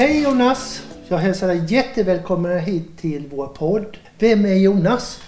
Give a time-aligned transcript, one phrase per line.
[0.00, 0.86] Hej Jonas!
[1.08, 3.96] Jag hälsar dig jättevälkommen hit till vår podd.
[4.18, 5.22] Vem är Jonas?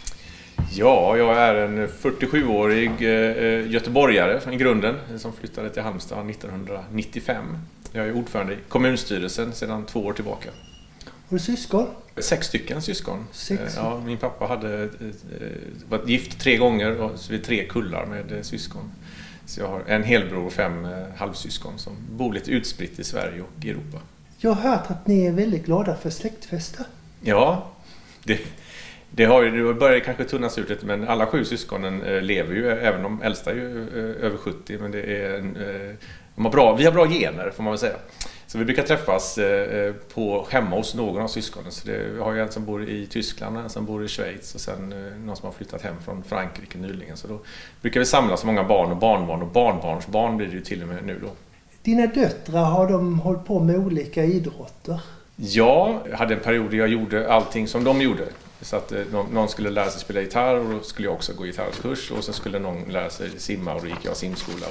[0.71, 7.45] Ja, jag är en 47-årig eh, göteborgare i grunden som flyttade till Halmstad 1995.
[7.93, 10.51] Jag är ordförande i kommunstyrelsen sedan två år tillbaka.
[11.05, 11.87] Har du syskon?
[12.17, 13.27] Sex stycken syskon.
[13.33, 13.61] Sex.
[13.63, 14.89] Eh, Ja, min pappa hade eh,
[15.89, 18.93] varit gift tre gånger, och så vi är tre kullar med eh, syskon.
[19.47, 23.43] Så jag har en helbror och fem eh, halvsyskon som bor lite utspritt i Sverige
[23.43, 23.99] och Europa.
[24.45, 26.87] Jag har hört att ni är väldigt glada för släktfester.
[27.21, 27.67] Ja,
[28.25, 28.41] det,
[29.11, 32.55] det har ju, det börjar kanske tunnas ut lite men alla sju syskonen eh, lever
[32.55, 35.59] ju, eh, även de äldsta är ju eh, över 70 men det är en,
[36.35, 37.97] de har bra, vi har bra gener får man väl säga.
[38.47, 39.39] Så vi brukar träffas
[40.15, 41.73] på, hemma hos någon av syskonen.
[41.73, 44.55] Så det, vi har ju en som bor i Tyskland, en som bor i Schweiz
[44.55, 44.89] och sen
[45.27, 47.17] någon som har flyttat hem från Frankrike nyligen.
[47.17, 47.41] Så då
[47.81, 51.05] brukar vi samlas många barn och barnbarn och barnbarnsbarn blir det ju till och med
[51.05, 51.31] nu då.
[51.83, 55.01] Dina döttrar, har de hållit på med olika idrotter?
[55.37, 58.25] Ja, jag hade en period där jag gjorde allting som de gjorde.
[58.61, 59.01] Så att eh,
[59.33, 62.35] någon skulle lära sig spela gitarr och då skulle jag också gå gitarrkurs och sen
[62.35, 64.67] skulle någon lära sig simma och då gick jag simskola.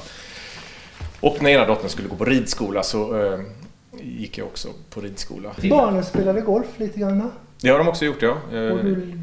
[1.20, 3.40] Och när ena dottern skulle gå på ridskola så eh,
[4.02, 5.50] gick jag också på ridskola.
[5.70, 7.32] Barnen spelade golf lite grann.
[7.62, 8.38] Det har de också gjort ja.
[8.54, 9.18] Eh, Och du,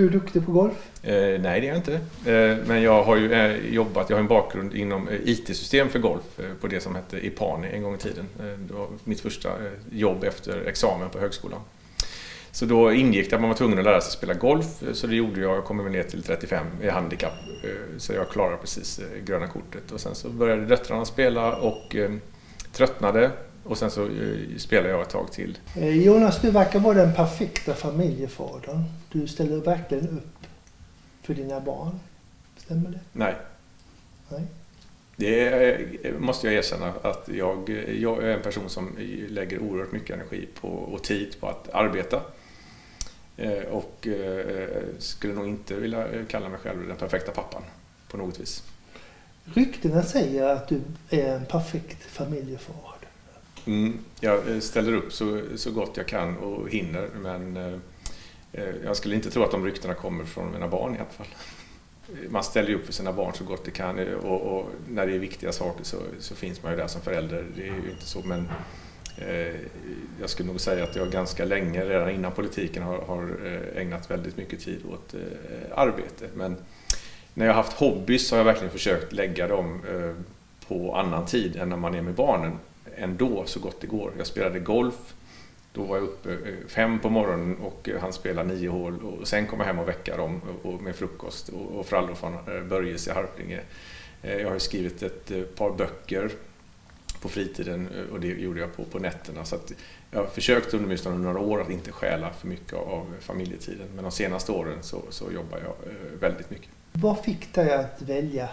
[0.00, 0.74] du är duktig på golf?
[1.02, 1.94] Eh, nej, det är jag inte.
[1.94, 5.98] Eh, men jag har ju eh, jobbat, jag har en bakgrund inom eh, IT-system för
[5.98, 8.26] golf eh, på det som hette IPANI en gång i tiden.
[8.38, 11.60] Eh, det var mitt första eh, jobb efter examen på högskolan.
[12.52, 15.06] Så då ingick det att man var tvungen att lära sig spela golf, eh, så
[15.06, 15.56] det gjorde jag.
[15.56, 19.92] Jag kom ner till 35 i handikapp, eh, så jag klarade precis eh, gröna kortet.
[19.92, 22.10] Och sen så började döttrarna spela och eh,
[22.72, 23.30] tröttnade
[23.64, 25.58] och sen så eh, spelade jag ett tag till.
[25.76, 28.84] Eh, Jonas, du verkar vara den perfekta familjefadern.
[29.12, 30.46] Du ställer verkligen upp
[31.22, 32.00] för dina barn.
[32.56, 33.00] Stämmer det?
[33.12, 33.34] Nej,
[34.28, 34.42] Nej.
[35.16, 37.68] Det måste jag erkänna att jag,
[38.00, 38.96] jag är en person som
[39.28, 42.20] lägger oerhört mycket energi på, och tid på att arbeta.
[43.36, 44.08] Eh, Och
[44.98, 47.62] skulle nog inte vilja kalla mig själv den perfekta pappan
[48.10, 48.62] på något vis.
[49.44, 52.94] Ryktena säger att du är en perfekt familjefar.
[53.70, 57.74] Mm, jag eh, ställer upp så, så gott jag kan och hinner men eh,
[58.52, 61.26] eh, jag skulle inte tro att de ryktena kommer från mina barn i alla fall.
[62.28, 65.06] Man ställer ju upp för sina barn så gott det kan eh, och, och när
[65.06, 67.46] det är viktiga saker så, så finns man ju där som förälder.
[67.56, 68.48] Det är ju inte så men
[69.18, 69.54] eh,
[70.20, 73.36] jag skulle nog säga att jag ganska länge, redan innan politiken, har, har
[73.76, 76.28] ägnat väldigt mycket tid åt eh, arbete.
[76.34, 76.56] Men
[77.34, 80.14] när jag har haft hobbys så har jag verkligen försökt lägga dem eh,
[80.68, 82.58] på annan tid än när man är med barnen
[83.00, 84.12] ändå så gott det går.
[84.18, 85.14] Jag spelade golf,
[85.72, 89.28] då var jag uppe eh, fem på morgonen och eh, han spelade nio hål och
[89.28, 93.08] sen kom jag hem och väckade dem och- med frukost och, frallor från eh, Börjes
[93.08, 93.60] i Harplinge.
[94.22, 96.30] Jag har skrivit ett par böcker
[97.22, 99.44] på fritiden och det gjorde jag på, på nätterna.
[99.44, 99.72] Så att
[100.10, 104.02] jag har försökt under åtminstone några år att inte stjäla för mycket av familjetiden men
[104.04, 105.74] de senaste åren så, så jobbar jag
[106.20, 106.68] väldigt mycket.
[106.92, 108.48] Vad fick dig att välja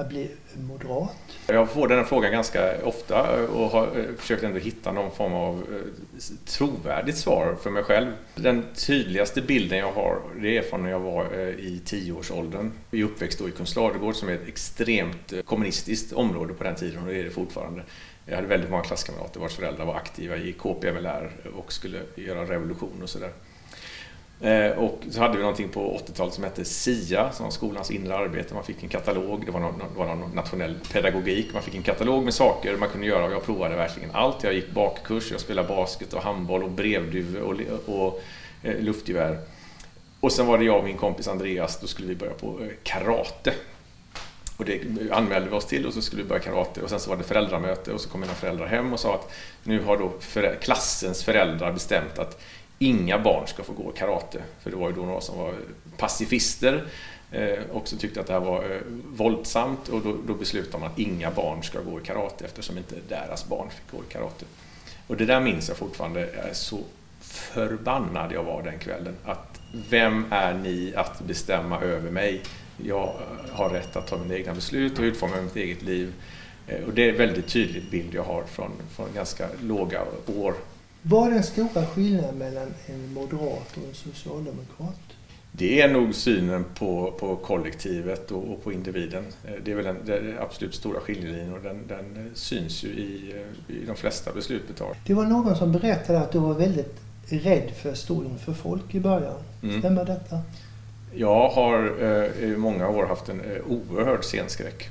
[0.00, 1.16] att bli moderat?
[1.46, 5.34] Jag får den här frågan ganska ofta och har eh, försökt ändå hitta någon form
[5.34, 8.12] av eh, trovärdigt svar för mig själv.
[8.34, 12.72] Den tydligaste bilden jag har det är från när jag var eh, i tioårsåldern.
[12.90, 17.02] Jag är uppväxt då i Kungsladugård som är ett extremt kommunistiskt område på den tiden
[17.02, 17.82] och det är det fortfarande.
[18.26, 23.02] Jag hade väldigt många klasskamrater vars föräldrar var aktiva i KPMLR och skulle göra revolution
[23.02, 23.32] och sådär.
[24.40, 28.16] Eh, och så hade vi någonting på 80-talet som hette SIA, som var skolans inre
[28.16, 28.54] arbete.
[28.54, 31.52] Man fick en katalog, det var någon, det var någon nationell pedagogik.
[31.52, 34.44] Man fick en katalog med saker man kunde göra och jag provade verkligen allt.
[34.44, 37.54] Jag gick bakkurs, jag spelade basket och handboll och brevduve och,
[37.86, 38.22] och
[38.62, 39.38] eh, luftgevär.
[40.20, 42.68] Och sen var det jag och min kompis Andreas, då skulle vi börja på eh,
[42.82, 43.52] karate.
[44.56, 47.00] Och det eh, anmälde vi oss till och så skulle vi börja karate och sen
[47.00, 49.96] så var det föräldramöte och så kom mina föräldrar hem och sa att nu har
[49.96, 52.42] då för, klassens föräldrar bestämt att
[52.82, 54.42] inga barn ska få gå karate.
[54.60, 55.54] För det var ju då några som var
[55.96, 56.84] pacifister
[57.30, 60.90] eh, och som tyckte att det här var eh, våldsamt och då, då beslutade man
[60.90, 64.44] att inga barn ska gå i karate eftersom inte deras barn fick gå i karate.
[65.06, 66.78] Och det där minns jag fortfarande, jag är så
[67.20, 69.16] förbannad jag var den kvällen.
[69.24, 72.42] Att vem är ni att bestämma över mig?
[72.76, 76.12] Jag eh, har rätt att ta mina egna beslut och utforma mitt eget liv.
[76.86, 80.54] Och det är en väldigt tydlig bild jag har från, från ganska låga år.
[81.02, 85.00] Vad är den stora skillnaden mellan en moderat och en socialdemokrat?
[85.52, 89.24] Det är nog synen på, på kollektivet och, och på individen.
[89.44, 92.88] Eh, Det är väl den, den absolut stora skiljelinjen och den, den eh, syns ju
[92.88, 93.32] i,
[93.68, 94.96] eh, i de flesta beslut vi tar.
[95.06, 98.94] Det var någon som berättade att du var väldigt rädd för att stå inför folk
[98.94, 99.38] i början.
[99.62, 99.78] Mm.
[99.80, 100.40] Stämmer detta?
[101.14, 104.88] Jag har eh, i många år haft en eh, oerhörd scenskräck.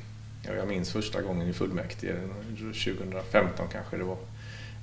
[0.48, 2.14] Ja, Jag minns första gången i fullmäktige,
[2.58, 4.18] 2015 kanske det var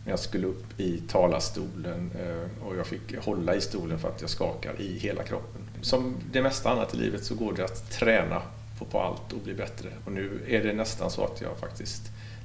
[0.08, 4.31] jag skulle upp i talarstolen eh, och jag fick hålla i stolen för att jag
[4.31, 5.61] skakar i hela kroppen.
[5.82, 8.43] Som det mesta annat i livet så går det att träna
[8.91, 9.88] på, allt och bli bättre.
[10.05, 12.03] Och nu är det nästan så att jag faktiskt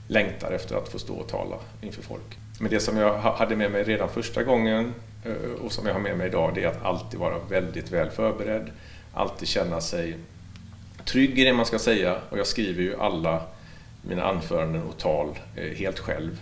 [0.07, 2.37] längtar efter att få stå och tala inför folk.
[2.59, 4.93] Men det som jag hade med mig redan första gången
[5.25, 8.09] eh, och som jag har med mig idag det är att alltid vara väldigt väl
[8.09, 8.71] förberedd.
[9.13, 10.17] Alltid känna sig
[11.05, 13.41] trygg i det man ska säga och jag skriver ju alla
[14.01, 16.39] mina anföranden och tal eh, helt själv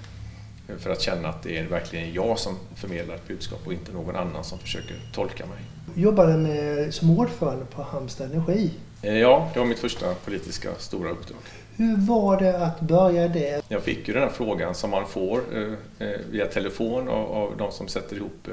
[0.78, 4.16] för att känna att det är verkligen jag som förmedlar ett budskap och inte någon
[4.16, 5.58] annan som försöker tolka mig.
[5.96, 8.72] Jobbade med, som ordförande på Halmstad Energi.
[9.02, 11.38] Eh, ja, det var mitt första politiska stora uppdrag.
[11.76, 13.62] Hur var det att börja där?
[13.68, 17.58] Jag fick ju den här frågan som man får eh, eh via telefon av, av
[17.58, 18.48] de som sätter ihop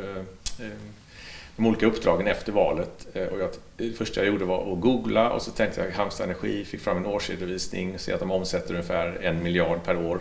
[1.57, 3.07] de olika uppdragen efter valet.
[3.33, 6.65] Och jag, det första jag gjorde var att googla och så tänkte jag Halmstad Energi,
[6.65, 10.21] fick fram en årsredovisning, ser att de omsätter ungefär en miljard per år.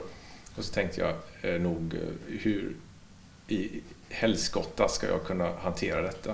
[0.56, 2.76] Och så tänkte jag eh, nog eh, hur
[3.48, 3.70] i
[4.10, 6.34] helskotta ska jag kunna hantera detta?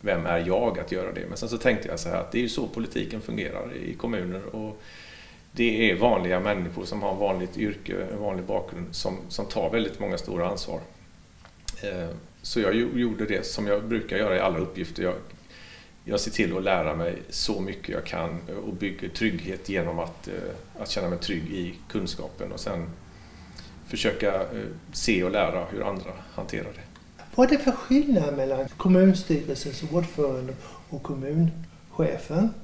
[0.00, 1.26] Vem är jag att göra det?
[1.28, 3.94] Men sen så tänkte jag så här att det är ju så politiken fungerar i
[3.94, 4.82] kommuner och
[5.52, 10.00] det är vanliga människor som har vanligt yrke, en vanlig bakgrund som, som tar väldigt
[10.00, 10.80] många stora ansvar.
[11.82, 12.08] Eh,
[12.42, 15.02] så jag gjorde det som jag brukar göra i alla uppgifter.
[15.02, 15.14] Jag,
[16.04, 20.28] jag ser till att lära mig så mycket jag kan och bygger trygghet genom att,
[20.28, 20.34] eh,
[20.82, 22.90] att känna mig trygg i kunskapen och sen
[23.86, 24.46] försöka eh,
[24.92, 26.80] se och lära hur andra hanterar det.
[27.34, 30.54] Vad är det för skillnad mellan kommunstyrelsens ordförande
[30.88, 32.54] och kommunchefen?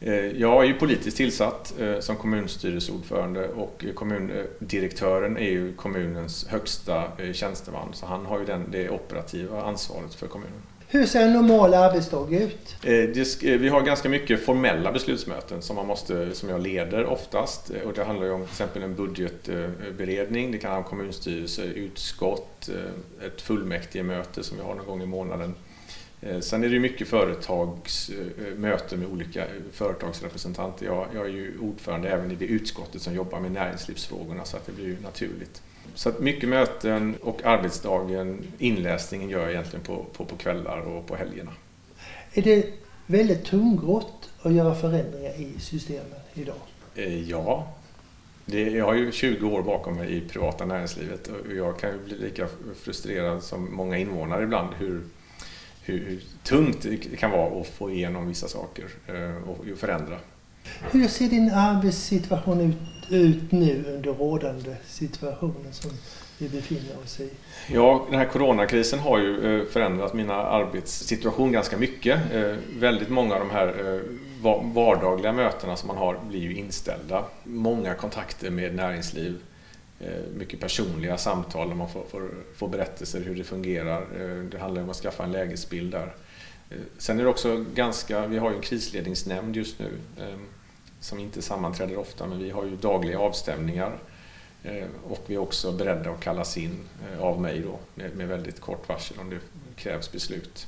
[0.00, 7.04] Eh, jag är ju politiskt tillsatt eh, som kommunstyrelseordförande och kommundirektören är ju kommunens högsta
[7.32, 10.62] tjänsteman så han har ju den, det operativa ansvaret för kommunen.
[10.94, 12.76] Hur ser en normal arbetsdag ut?
[12.82, 17.70] Eh, eh, vi har ganska mycket formella beslutsmöten som, man måste, som jag leder oftast.
[17.70, 22.68] Eh, och det handlar om till exempel en budgetberedning, det kan vara kommunstyrelse, utskott,
[23.26, 25.54] ett fullmäktigemöte som vi har någon gång i månaden.
[26.40, 30.86] Sen är det mycket företagsmöten med olika företagsrepresentanter.
[30.86, 34.66] Jag, jag är ju ordförande även i det utskottet som jobbar med näringslivsfrågorna så att
[34.66, 35.62] det blir ju naturligt.
[35.94, 41.06] Så att mycket möten och arbetsdagen, inläsningen gör jag egentligen på, på, på kvällar och
[41.06, 41.52] på helgerna.
[42.32, 42.66] Är det
[43.06, 46.56] väldigt tungrott att göra förändringar i systemen idag?
[46.94, 47.74] Eh, ja.
[48.46, 51.98] Det, jag har ju 20 år bakom mig i privata näringslivet och jag kan ju
[52.04, 52.48] bli lika
[52.82, 55.02] frustrerad som många invånare ibland hur,
[55.82, 60.18] hur, tungt det kan vara att få igenom vissa saker eh, och förändra.
[60.90, 65.90] Hur ser din arbetssituation ut, ut nu under rådande situationen som
[66.38, 67.30] vi befinner oss i?
[67.72, 72.32] Ja, den här coronakrisen har ju eh, förändrat mina arbetssituation ganska mycket.
[72.32, 74.00] Eh, väldigt många av de här eh,
[74.74, 77.24] vardagliga mötena som man har blir ju inställda.
[77.44, 79.36] Många kontakter med näringsliv,
[80.36, 84.06] mycket personliga samtal där man får, får, får berättelser hur det fungerar.
[84.50, 86.14] Det handlar om att skaffa en lägesbild där.
[86.70, 89.90] Eh, sen är det också ganska, vi har ju en krisledningsnämnd just nu
[90.20, 90.46] ehm,
[91.00, 93.98] som inte sammanträder ofta, men vi har ju dagliga avstämningar.
[94.62, 96.78] Eh, och vi är också beredda att kallas in
[97.12, 99.38] eh, av mig då med väldigt kort varsel om det
[99.76, 100.66] krävs beslut.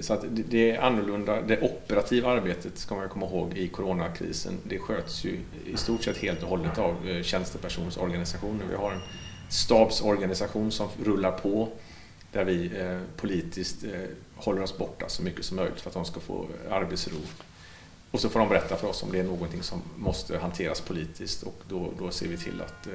[0.00, 1.42] Så att det är annorlunda.
[1.42, 4.58] Det operativa arbetet ska man komma ihåg i coronakrisen.
[4.64, 8.64] Det sköts ju i stort sett helt och hållet av tjänstepersonsorganisationer.
[8.70, 9.00] Vi har en
[9.48, 11.68] stabsorganisation som rullar på
[12.36, 13.90] där vi eh, politiskt eh,
[14.34, 17.16] håller oss borta så mycket som möjligt för att de ska få arbetsro
[18.10, 21.42] och så får de berätta för oss om det är någonting som måste hanteras politiskt
[21.42, 22.92] och då, då ser vi till att eh,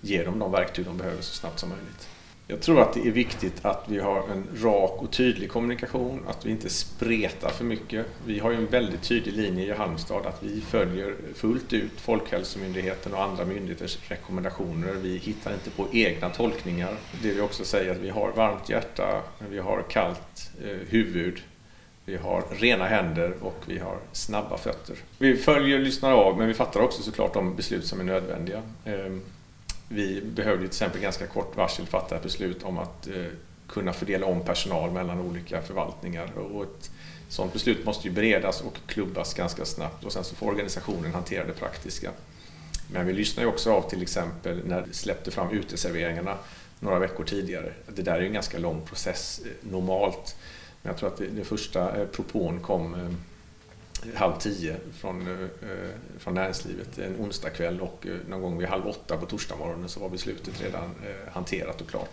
[0.00, 2.08] ge dem de verktyg de behöver så snabbt som möjligt.
[2.50, 6.46] Jag tror att det är viktigt att vi har en rak och tydlig kommunikation, att
[6.46, 8.06] vi inte spretar för mycket.
[8.26, 13.14] Vi har ju en väldigt tydlig linje i Halmstad att vi följer fullt ut Folkhälsomyndigheten
[13.14, 14.92] och andra myndigheters rekommendationer.
[14.92, 16.96] Vi hittar inte på egna tolkningar.
[17.22, 21.40] Det vi också säger att vi har varmt hjärta, vi har kallt eh, huvud
[22.04, 24.96] vi har rena händer och vi har snabba fötter.
[25.18, 28.62] Vi följer och lyssnar av men vi fattar också såklart de beslut som är nödvändiga.
[28.84, 29.22] Ehm,
[29.92, 33.24] vi behövde till exempel ganska kort varsel fatta ett beslut om att eh,
[33.68, 36.38] kunna fördela om personal mellan olika förvaltningar.
[36.38, 36.90] Och ett
[37.28, 41.44] sådant beslut måste ju beredas och klubbas ganska snabbt och sen så får organisationen hantera
[41.44, 42.10] det praktiska.
[42.92, 46.38] Men vi lyssnar ju också av till exempel när vi släppte fram uteserveringarna
[46.80, 47.72] några veckor tidigare.
[47.94, 50.36] Det där är ju en ganska lång process eh, normalt.
[50.82, 53.16] Men jag tror att den första eh, propån kom
[54.14, 55.48] halv tio från, eh,
[56.18, 60.62] från näringslivet en onsdagkväll och någon gång vid halv åtta på torsdagsmorgonen så var beslutet
[60.62, 60.94] redan
[61.32, 62.10] hanterat och klart.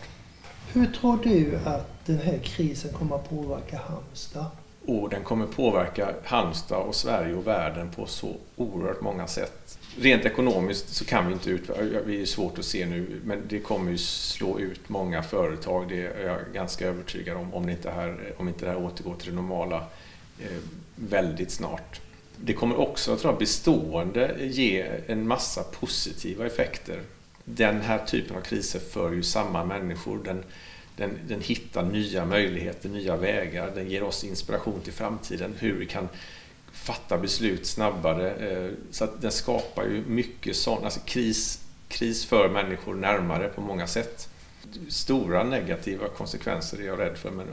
[0.73, 4.45] Hur tror du att den här krisen kommer att påverka Halmstad
[4.85, 9.79] Och den kommer påverka Halmstad och Sverige och världen på så oerhört många sätt.
[9.99, 11.69] Rent ekonomiskt så kan vi inte ut,
[12.05, 15.89] vi är svårt att se nu, men det kommer ju slå ut många företag.
[15.89, 19.15] Det är jag ganska övertygad om, om, det inte, här, om inte det här återgår
[19.15, 19.77] till det normala
[20.39, 20.57] eh,
[20.97, 22.01] väldigt snart.
[22.37, 27.01] Det kommer också, tror jag, bestående ge en massa positiva effekter.
[27.45, 30.19] Den här typen av kriser för ju samman människor.
[30.23, 30.43] Den,
[30.95, 33.71] den, den hittar nya möjligheter, nya vägar.
[33.75, 36.09] Den ger oss inspiration till framtiden, hur vi kan
[36.71, 38.31] fatta beslut snabbare.
[38.31, 43.61] Eh, så att den skapar ju mycket sånt, alltså kris, kris för människor närmare på
[43.61, 44.29] många sätt.
[44.89, 47.47] Stora negativa konsekvenser är jag rädd för, men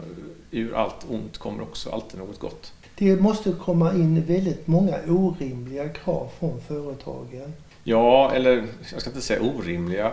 [0.51, 2.73] ur allt ont kommer också alltid något gott.
[2.99, 7.53] Det måste komma in väldigt många orimliga krav från företagen.
[7.85, 10.13] Ja, eller jag ska inte säga orimliga.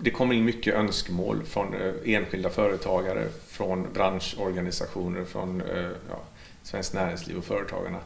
[0.00, 6.20] Det kommer in mycket önskemål från eh, enskilda företagare, från branschorganisationer, från eh, ja,
[6.62, 7.98] Svenskt Näringsliv och Företagarna.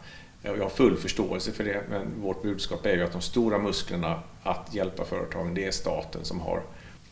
[0.43, 4.21] Jag har full förståelse för det, men vårt budskap är ju att de stora musklerna
[4.43, 6.63] att hjälpa företagen, det är staten som har.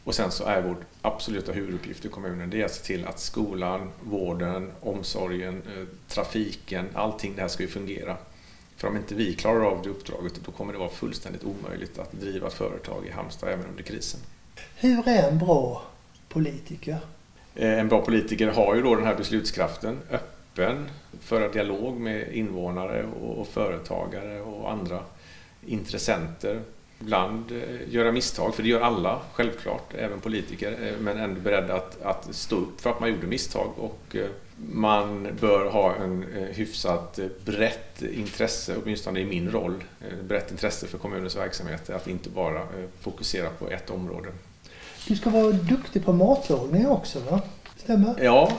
[0.08, 3.18] Och sen så är vår absoluta huvuduppgift i kommunen, det är att se till att
[3.18, 8.16] skolan, vården, omsorgen, eh, trafiken, allting det här ska ju fungera.
[8.76, 12.12] För om inte vi klarar av det uppdraget, då kommer det vara fullständigt omöjligt att
[12.12, 14.20] driva företag i Halmstad även under krisen.
[14.76, 15.82] Hur är en bra
[16.28, 16.98] politiker?
[17.54, 20.88] Eh, en bra politiker har ju då den här beslutskraften, öppen,
[21.20, 25.00] föra dialog med invånare och företagare och andra
[25.66, 26.62] intressenter.
[27.00, 31.74] Ibland eh, göra misstag, för det gör alla självklart, även politiker, eh, men ändå beredda
[31.74, 33.72] att, att stå upp för att man gjorde misstag.
[33.76, 34.26] Och eh,
[34.72, 39.84] man bör ha en hyfsat brett intresse, åtminstone i min roll,
[40.22, 42.62] brett intresse för kommunens verksamhet, att inte bara
[43.00, 44.28] fokusera på ett område.
[45.06, 47.40] Du ska vara duktig på matlagning också, va?
[47.76, 48.14] Stämmer?
[48.22, 48.52] Ja,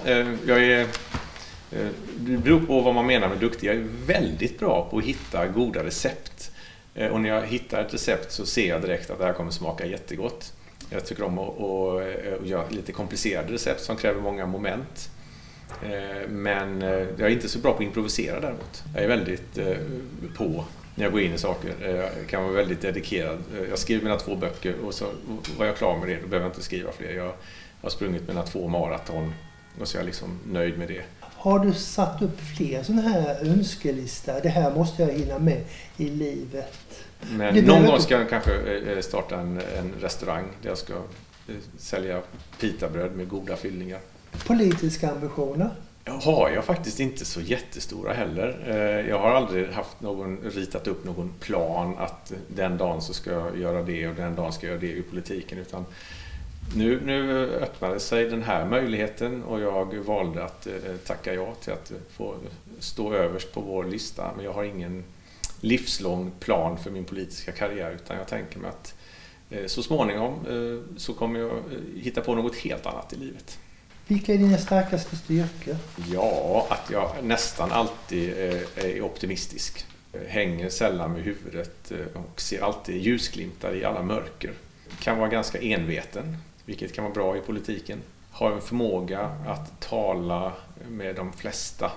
[0.45, 0.87] jag är
[2.19, 3.67] det beror på vad man menar med duktig.
[3.67, 6.51] Jag är väldigt bra på att hitta goda recept.
[6.95, 9.51] Eh, och när jag hittar ett recept så ser jag direkt att det här kommer
[9.51, 10.53] smaka jättegott.
[10.89, 15.09] Jag tycker om att, att, eh, att göra lite komplicerade recept som kräver många moment.
[15.83, 18.83] Eh, men jag är inte så bra på att improvisera däremot.
[18.95, 19.59] Jag är väldigt
[20.37, 20.65] på
[20.95, 21.73] när jag går in i saker.
[22.19, 23.43] Jag kan vara väldigt dedikerad.
[23.69, 25.05] Jag skriver mina två böcker och så
[25.57, 26.15] var jag klar med det.
[26.15, 27.11] Då behöver jag inte skriva fler.
[27.13, 27.33] Jag
[27.81, 29.33] har sprungit mina två maraton
[29.79, 31.03] och så är jag liksom nöjd med det.
[31.41, 34.39] Har du satt upp fler sådana här önskelistor?
[34.43, 35.63] Det här måste jag hinna med
[35.97, 37.05] i livet.
[37.31, 41.55] Men någon gång ska jag kanske eh, starta en, en restaurang där jag ska eh,
[41.77, 42.21] sälja
[42.59, 43.99] pitabröd med goda fyllningar.
[44.47, 45.69] Politiska ambitioner?
[46.05, 48.63] har jag faktiskt inte så jättestora heller.
[48.67, 53.31] Eh, jag har aldrig haft någon, ritat upp någon plan att den dagen så ska
[53.31, 55.57] jag göra det och den dagen ska jag göra det i politiken.
[55.57, 55.85] Utan
[56.75, 60.73] nu, nu öppnade sig den här möjligheten och jag valde att eh,
[61.05, 62.35] tacka ja till att få
[62.79, 64.31] stå överst på vår lista.
[64.35, 65.03] Men jag har ingen
[65.61, 68.95] livslång plan för min politiska karriär utan jag tänker mig att
[69.49, 71.63] eh, så småningom eh, så kommer jag
[71.95, 73.59] hitta på något helt annat i livet.
[74.07, 75.75] Vilka är dina starkaste styrkor?
[76.11, 78.33] Ja, att jag nästan alltid
[78.75, 79.85] är optimistisk.
[80.27, 84.51] Hänger sällan med huvudet och ser alltid ljusglimtar i alla mörker.
[84.99, 86.37] Kan vara ganska enveten
[86.69, 88.01] vilket kan vara bra i politiken.
[88.31, 90.53] Har en förmåga att tala
[90.89, 91.91] med de flesta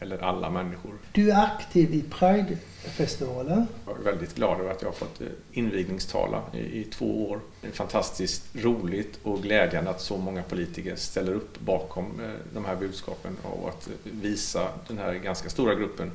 [0.00, 0.92] eller alla människor.
[1.12, 3.66] Du är aktiv i Pride-festivalen.
[3.86, 7.40] Jag är väldigt glad över att jag har fått eh, invigningstala i, i två år.
[7.60, 12.64] Det är fantastiskt roligt och glädjande att så många politiker ställer upp bakom eh, de
[12.64, 16.12] här budskapen och att visa den här ganska stora gruppen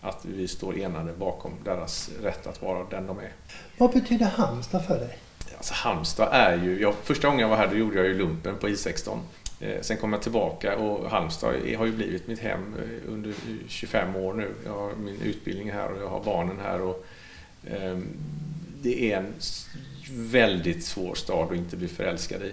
[0.00, 3.32] att vi står enade bakom deras rätt att vara den de är.
[3.78, 5.18] Vad betyder Halmstad för dig?
[5.56, 8.56] Alltså Halmstad är ju, jag, första gången jag var här då gjorde jag ju lumpen
[8.56, 9.18] på I16.
[9.60, 13.34] Eh, sen kom jag tillbaka och Halmstad har ju blivit mitt hem eh, under eh,
[13.68, 14.54] 25 år nu.
[14.64, 16.80] Jag har min utbildning här och jag har barnen här.
[16.80, 17.06] Och,
[17.66, 17.98] eh,
[18.82, 19.34] det är en
[20.10, 22.52] väldigt svår stad att inte bli förälskad i.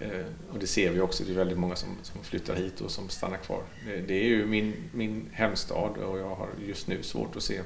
[0.00, 2.90] Eh, och det ser vi också, det är väldigt många som, som flyttar hit och
[2.90, 3.62] som stannar kvar.
[3.86, 7.60] Det, det är ju min, min hemstad och jag har just nu svårt att se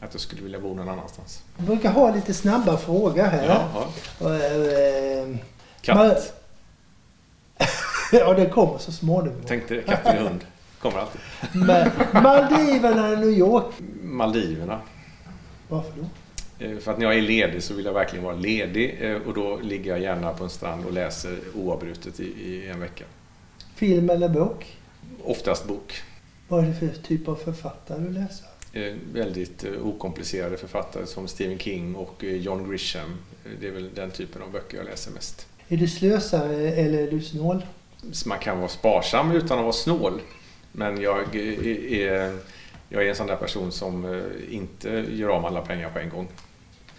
[0.00, 1.42] att jag skulle vilja bo någon annanstans.
[1.56, 3.46] Jag brukar ha lite snabba frågor här.
[3.46, 3.88] Ja.
[4.20, 5.36] Eh,
[5.80, 6.34] katt?
[8.12, 9.42] ja, det kommer så småningom.
[9.42, 10.44] Tänkte katt eller hund.
[10.78, 11.20] Kommer alltid.
[12.22, 13.74] Maldiverna eller New York?
[14.02, 14.80] Maldiverna.
[15.68, 16.04] Varför då?
[16.64, 19.34] Eh, för att när jag är ledig så vill jag verkligen vara ledig eh, och
[19.34, 23.04] då ligger jag gärna på en strand och läser oavbrutet i, i en vecka.
[23.74, 24.76] Film eller bok?
[25.24, 26.02] Oftast bok.
[26.48, 28.46] Vad är det för typ av författare du läser?
[28.78, 33.18] Eh, väldigt eh, okomplicerade författare som Stephen King och eh, John Grisham.
[33.60, 35.46] Det är väl den typen av böcker jag läser mest.
[35.68, 37.66] Är du slösare eller är du snål?
[38.26, 40.20] Man kan vara sparsam utan att vara snål.
[40.72, 42.38] Men jag är,
[42.88, 46.08] jag är en sån där person som inte gör av med alla pengar på en
[46.08, 46.28] gång.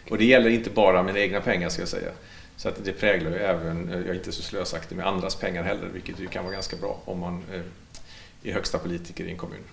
[0.09, 2.11] Och det gäller inte bara mina egna pengar ska jag säga.
[2.55, 5.87] Så att det präglar ju även, jag är inte så slösaktig med andras pengar heller,
[5.93, 7.43] vilket ju kan vara ganska bra om man
[8.43, 9.63] är högsta politiker i en kommun.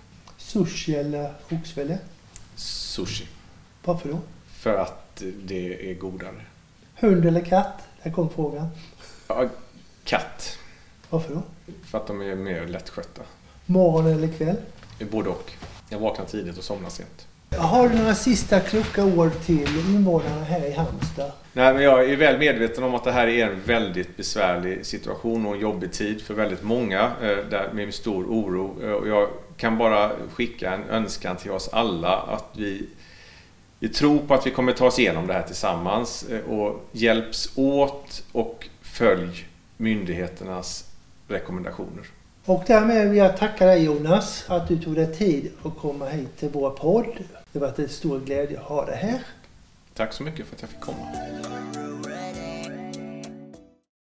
[0.47, 1.97] Sushi eller oxfilé?
[2.55, 3.27] Sushi.
[3.83, 4.19] Varför då?
[4.47, 6.41] För att det är godare.
[6.95, 7.87] Hund eller katt?
[8.03, 8.67] Där kom frågan.
[9.27, 9.49] Ja,
[10.03, 10.57] katt.
[11.09, 11.43] Varför då?
[11.83, 13.21] För att de är mer lättskötta.
[13.65, 14.57] Morgon eller kväll?
[15.11, 15.51] Både och.
[15.89, 17.26] Jag vaknar tidigt och somnar sent.
[17.57, 21.31] Har du några sista kloka ord till invånarna här i Halmstad?
[21.53, 25.45] Nej, men jag är väl medveten om att det här är en väldigt besvärlig situation
[25.45, 28.75] och en jobbig tid för väldigt många eh, med stor oro.
[28.83, 32.85] Eh, och jag kan bara skicka en önskan till oss alla att vi,
[33.79, 37.51] vi tror på att vi kommer ta oss igenom det här tillsammans eh, och hjälps
[37.55, 39.45] åt och följ
[39.77, 40.85] myndigheternas
[41.27, 42.03] rekommendationer.
[42.45, 46.37] Och därmed vill jag tacka dig Jonas att du tog dig tid att komma hit
[46.37, 47.17] till vår podd.
[47.51, 49.21] Det har varit en stor glädje att ha dig här.
[49.93, 51.07] Tack så mycket för att jag fick komma.